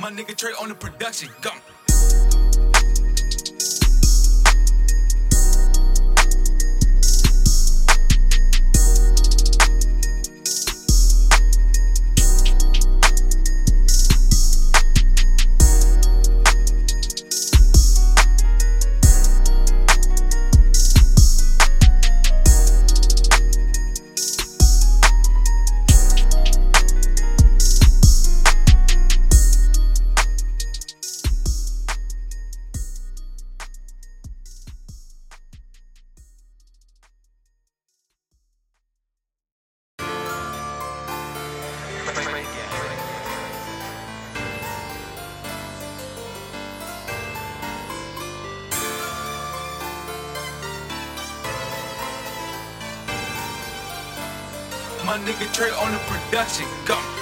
My 0.00 0.12
nigga 0.12 0.36
Trey 0.36 0.52
on 0.52 0.68
the 0.68 0.76
production. 0.76 1.28
Go. 1.42 1.50
My 55.08 55.16
nigga 55.20 55.50
Trey 55.54 55.70
on 55.70 55.90
the 55.90 55.98
production. 56.00 56.66
Go. 56.84 57.17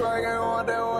Ain't 0.00 0.40
want 0.40 0.66
that 0.68 0.97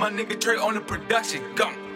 My 0.00 0.08
nigga 0.10 0.40
Trey 0.40 0.56
on 0.56 0.72
the 0.72 0.80
production. 0.80 1.54
Go. 1.54 1.89